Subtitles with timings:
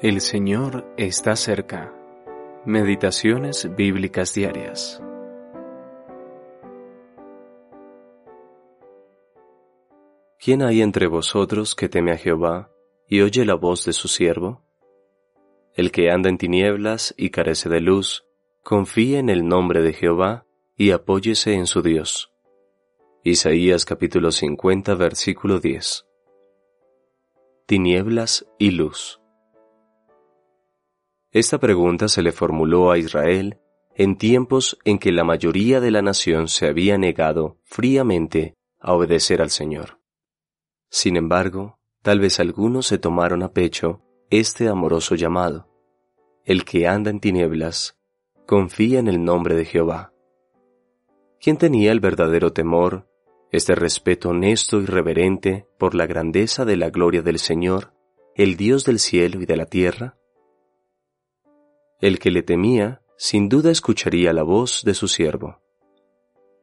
[0.00, 1.92] El Señor está cerca.
[2.64, 5.02] Meditaciones bíblicas diarias.
[10.38, 12.70] ¿Quién hay entre vosotros que teme a Jehová
[13.08, 14.62] y oye la voz de su siervo?
[15.74, 18.24] El que anda en tinieblas y carece de luz,
[18.62, 22.30] confíe en el nombre de Jehová y apóyese en su Dios.
[23.24, 26.06] Isaías capítulo 50 versículo 10.
[27.66, 29.20] Tinieblas y luz.
[31.38, 33.60] Esta pregunta se le formuló a Israel
[33.94, 39.40] en tiempos en que la mayoría de la nación se había negado fríamente a obedecer
[39.40, 40.00] al Señor.
[40.90, 45.68] Sin embargo, tal vez algunos se tomaron a pecho este amoroso llamado.
[46.44, 47.96] El que anda en tinieblas,
[48.44, 50.12] confía en el nombre de Jehová.
[51.40, 53.08] ¿Quién tenía el verdadero temor,
[53.52, 57.94] este respeto honesto y reverente por la grandeza de la gloria del Señor,
[58.34, 60.17] el Dios del cielo y de la tierra?
[62.00, 65.60] El que le temía, sin duda escucharía la voz de su siervo.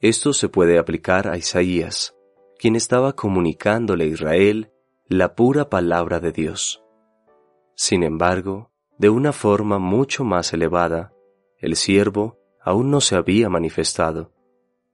[0.00, 2.14] Esto se puede aplicar a Isaías,
[2.60, 4.70] quien estaba comunicándole a Israel
[5.08, 6.82] la pura palabra de Dios.
[7.74, 11.12] Sin embargo, de una forma mucho más elevada,
[11.58, 14.32] el siervo aún no se había manifestado,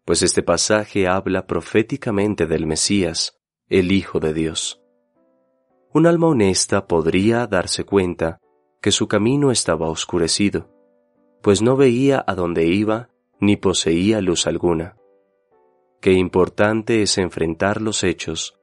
[0.06, 4.80] pues este pasaje habla proféticamente del Mesías, el Hijo de Dios.
[5.92, 8.41] Un alma honesta podría darse cuenta
[8.82, 10.68] que su camino estaba oscurecido,
[11.40, 13.08] pues no veía a dónde iba
[13.40, 14.96] ni poseía luz alguna.
[16.00, 18.58] Qué importante es enfrentar los hechos,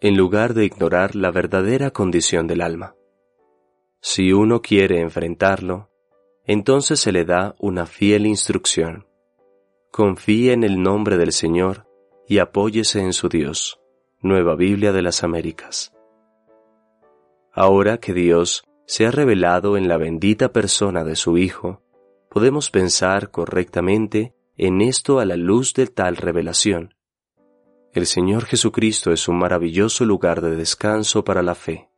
[0.00, 2.96] en lugar de ignorar la verdadera condición del alma.
[4.00, 5.90] Si uno quiere enfrentarlo,
[6.44, 9.06] entonces se le da una fiel instrucción.
[9.90, 11.86] Confíe en el nombre del Señor
[12.26, 13.78] y apóyese en su Dios.
[14.22, 15.92] Nueva Biblia de las Américas.
[17.52, 21.80] Ahora que Dios se ha revelado en la bendita persona de su Hijo,
[22.28, 26.96] podemos pensar correctamente en esto a la luz de tal revelación.
[27.92, 31.88] El Señor Jesucristo es un maravilloso lugar de descanso para la fe.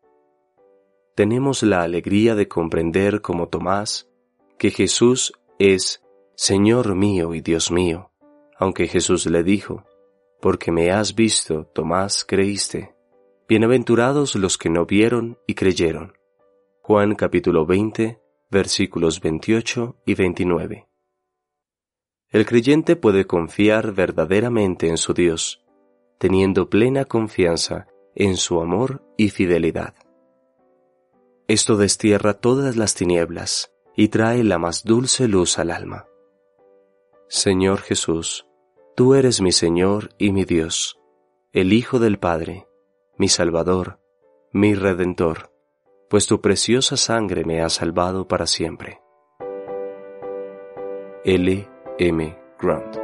[1.14, 4.10] Tenemos la alegría de comprender como Tomás
[4.58, 6.02] que Jesús es
[6.34, 8.10] Señor mío y Dios mío,
[8.58, 9.86] aunque Jesús le dijo,
[10.42, 12.94] porque me has visto, Tomás, creíste.
[13.48, 16.20] Bienaventurados los que no vieron y creyeron.
[16.92, 18.20] Juan capítulo 20,
[18.50, 20.88] versículos 28 y 29.
[22.28, 25.64] El creyente puede confiar verdaderamente en su Dios,
[26.18, 29.94] teniendo plena confianza en su amor y fidelidad.
[31.48, 36.08] Esto destierra todas las tinieblas y trae la más dulce luz al alma.
[37.26, 38.46] Señor Jesús,
[38.96, 41.00] tú eres mi Señor y mi Dios,
[41.54, 42.66] el Hijo del Padre,
[43.16, 43.98] mi Salvador,
[44.52, 45.51] mi Redentor
[46.12, 49.00] pues tu preciosa sangre me ha salvado para siempre.
[51.24, 51.66] L.
[51.98, 52.38] M.
[52.60, 53.01] Grant